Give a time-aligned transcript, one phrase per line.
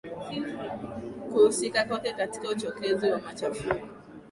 [1.23, 3.87] kuhusika kwake katika uchokezi wa machafuko